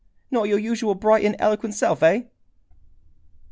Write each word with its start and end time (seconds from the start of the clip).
Not 0.31 0.45
your 0.47 0.57
usual 0.57 0.95
bright 0.95 1.23
and 1.23 1.35
eloquent 1.37 1.75
self, 1.75 2.01
eh?" 2.01 2.23